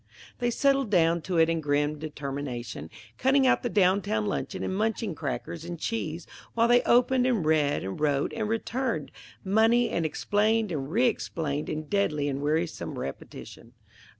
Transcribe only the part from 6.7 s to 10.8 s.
opened and read and wrote and returned money and explained